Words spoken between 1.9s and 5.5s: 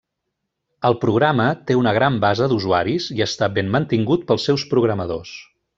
gran base d'usuaris i està ben mantingut pels seus programadors.